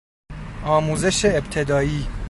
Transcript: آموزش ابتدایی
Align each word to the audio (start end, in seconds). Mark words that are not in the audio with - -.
آموزش 0.65 1.25
ابتدایی 1.25 2.07